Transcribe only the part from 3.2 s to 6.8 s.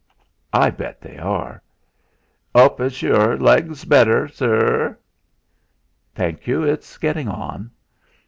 leg's better, zurr." "Thank you,